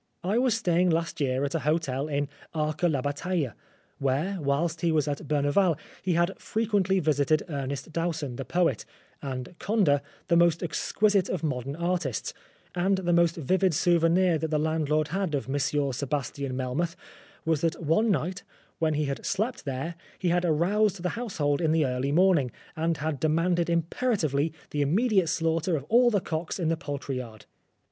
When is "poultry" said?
26.75-27.17